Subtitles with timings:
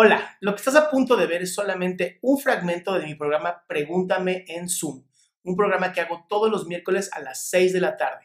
[0.00, 3.64] Hola, lo que estás a punto de ver es solamente un fragmento de mi programa
[3.66, 5.04] Pregúntame en Zoom,
[5.42, 8.24] un programa que hago todos los miércoles a las 6 de la tarde.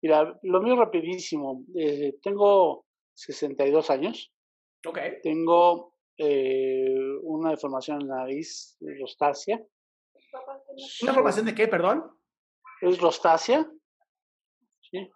[0.00, 1.62] Mira, lo mío rapidísimo.
[1.76, 4.32] Eh, tengo 62 años.
[4.86, 4.98] Ok.
[5.22, 9.62] Tengo eh, una deformación en la nariz, rostasia.
[11.02, 12.10] ¿Una formación de qué, perdón?
[12.80, 13.70] Es rostasia.
[14.90, 15.10] Sí.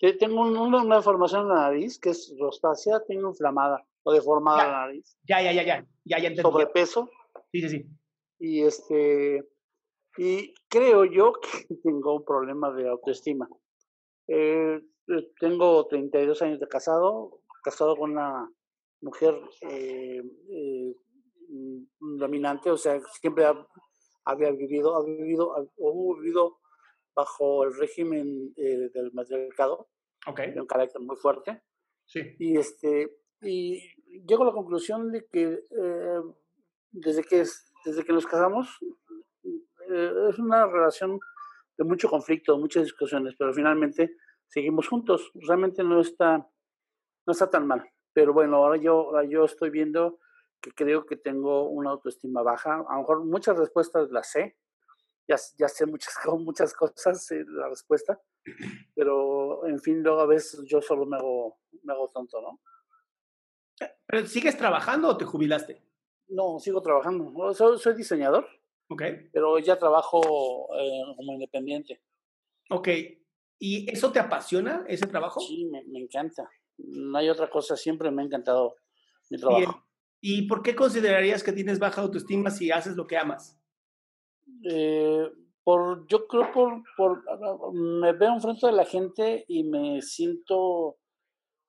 [0.00, 4.12] Te- Tengo un- una, una deformación en la nariz que es rostasia, tengo inflamada o
[4.12, 4.66] deformada Ya.
[4.70, 6.42] la nariz, Ya, ya, ya, ya, ya, ya entendí.
[6.42, 7.08] sobrepeso
[7.52, 7.86] Sí, sí, sí.
[8.38, 9.44] y este
[10.18, 11.48] y creo yo que
[11.82, 13.48] tengo un problema de autoestima.
[14.28, 14.80] Eh,
[15.40, 18.48] tengo 32 años de casado, casado con una
[19.00, 20.94] mujer eh, eh,
[21.98, 23.66] dominante, o sea, siempre ha-
[24.24, 25.64] había vivido, ha vivido, ha-
[26.20, 26.58] vivido
[27.14, 29.88] bajo el régimen eh, del matriarcado,
[30.26, 31.62] Ok, de un carácter muy fuerte.
[32.06, 32.20] sí.
[32.38, 33.10] Y este
[33.42, 33.80] y
[34.26, 36.20] llego a la conclusión de que eh,
[36.92, 38.78] desde que es- desde que nos casamos
[39.90, 41.18] eh, es una relación
[41.76, 44.16] de mucho conflicto, muchas discusiones, pero finalmente
[44.46, 45.30] seguimos juntos.
[45.34, 46.46] Realmente no está
[47.26, 47.88] no está tan mal.
[48.12, 50.18] Pero bueno, ahora yo ahora yo estoy viendo
[50.60, 52.74] que creo que tengo una autoestima baja.
[52.88, 54.56] A lo mejor muchas respuestas las sé.
[55.28, 58.20] Ya, ya sé muchas, muchas cosas, la respuesta,
[58.94, 62.60] pero en fin, luego a veces yo solo me hago, me hago tonto, ¿no?
[64.06, 65.82] ¿Pero sigues trabajando o te jubilaste?
[66.28, 67.52] No, sigo trabajando.
[67.54, 68.46] Soy, soy diseñador,
[68.88, 72.00] Ok, pero ya trabajo eh, como independiente.
[72.70, 72.88] ok.
[73.58, 75.40] ¿Y eso te apasiona, ese trabajo?
[75.40, 76.50] Sí, me, me encanta.
[76.78, 78.74] No hay otra cosa, siempre me ha encantado
[79.30, 79.40] mi Bien.
[79.40, 79.86] trabajo.
[80.20, 83.58] ¿Y por qué considerarías que tienes baja autoestima si haces lo que amas?
[84.64, 85.30] Eh,
[85.64, 87.22] por, yo creo por, por,
[87.72, 90.96] me veo enfrente de la gente y me siento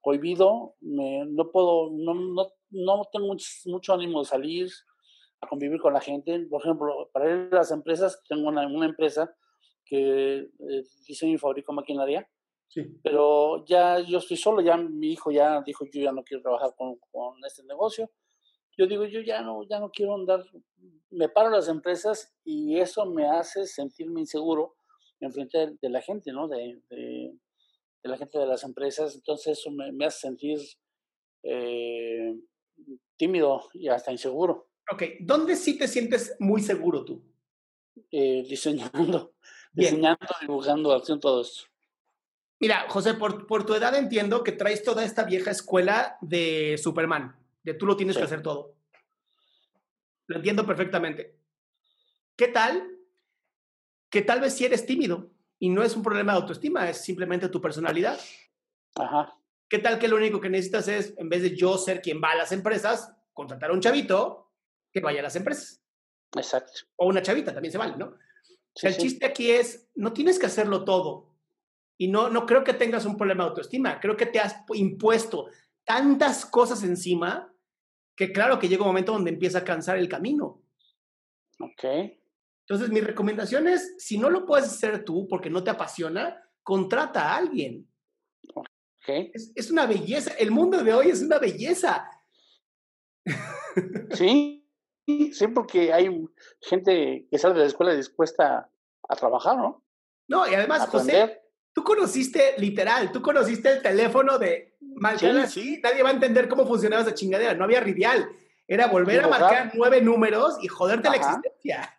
[0.04, 4.70] cohibido, me, no puedo, no, no, no tengo mucho, mucho ánimo de salir
[5.42, 6.46] a convivir con la gente.
[6.50, 9.34] Por ejemplo, para ir a las empresas, tengo una, una empresa
[9.86, 12.30] que eh, diseño y fabrico maquinaria,
[12.68, 12.82] Sí.
[13.04, 16.72] pero ya yo estoy solo, ya mi hijo ya dijo, yo ya no quiero trabajar
[16.76, 18.10] con, con este negocio.
[18.76, 20.44] Yo digo, yo ya no, ya no quiero andar,
[21.12, 24.74] me paro las empresas y eso me hace sentirme inseguro
[25.20, 26.48] en frente de, de la gente, ¿no?
[26.48, 27.38] De, de,
[28.04, 30.60] de la gente de las empresas, entonces eso me, me hace sentir
[31.44, 32.36] eh,
[33.16, 37.24] tímido y hasta inseguro, Ok, ¿dónde sí te sientes muy seguro tú?
[38.12, 39.34] eh, diseñando,
[39.74, 39.92] Bien.
[39.96, 41.64] diseñando, dibujando, haciendo todo esto.
[42.60, 47.36] Mira, José, por, por tu edad entiendo que traes toda esta vieja escuela de Superman,
[47.64, 48.26] de tú lo tienes que Sí.
[48.26, 48.76] hacer todo.
[50.28, 51.38] Lo entiendo perfectamente.
[52.36, 52.90] ¿Qué tal?
[54.10, 55.32] Que tal vez si eres tímido
[55.64, 58.20] y no es un problema de autoestima, es simplemente tu personalidad.
[58.96, 59.34] Ajá,
[59.70, 62.32] ¿Qué tal que lo único que necesitas es, en vez de yo ser quien va
[62.32, 64.52] a las empresas, contratar a un chavito
[64.92, 65.82] que vaya a las empresas?
[66.36, 66.74] exacto.
[66.98, 68.18] O una chavita, también se vale, ¿no?
[68.76, 69.02] Sí, el sí.
[69.04, 71.34] chiste aquí es, no tienes que hacerlo todo.
[71.98, 74.02] Y no, no creo que tengas un problema de autoestima.
[74.02, 75.48] Creo que te has pu- impuesto
[75.86, 77.54] tantas cosas encima
[78.18, 80.62] que claro que llega un momento donde empieza a cansar el camino.
[81.60, 81.84] Ok,
[82.68, 87.30] Entonces, mi recomendación es, si no lo puedes hacer tú porque no te apasiona, contrata
[87.30, 87.88] a alguien.
[88.54, 88.68] ok.
[89.34, 90.34] Es, es una belleza.
[90.40, 92.10] El mundo de hoy es una belleza.
[94.12, 94.70] Sí,
[95.08, 96.08] sí, porque hay
[96.62, 98.70] gente que sale de la escuela dispuesta
[99.10, 99.84] a trabajar, ¿no?
[100.28, 101.42] No, y además, José,
[101.74, 106.66] tú conociste, literal, tú conociste el teléfono de marcar así, nadie va a entender cómo
[106.66, 108.30] funcionaba esa chingadera, no había ridial.
[108.68, 111.96] Era volver a marcar nueve números y joderte la existencia.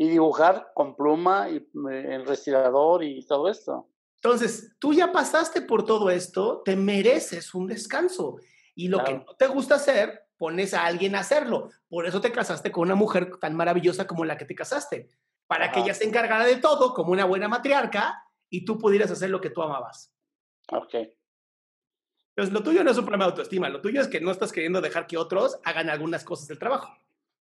[0.00, 3.86] Y dibujar con pluma y eh, el respirador y todo esto.
[4.14, 8.38] Entonces, tú ya pasaste por todo esto, te mereces un descanso.
[8.74, 11.68] Y lo que no te gusta hacer, pones a alguien a hacerlo.
[11.90, 15.10] Por eso te casaste con una mujer tan maravillosa como la que te casaste.
[15.46, 19.28] Para que ella se encargara de todo como una buena matriarca y tú pudieras hacer
[19.28, 20.14] lo que tú amabas.
[20.72, 20.94] Ok.
[22.36, 24.50] Entonces, lo tuyo no es un problema de autoestima, lo tuyo es que no estás
[24.50, 26.90] queriendo dejar que otros hagan algunas cosas del trabajo.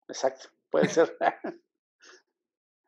[0.07, 1.17] Exacto, puede ser.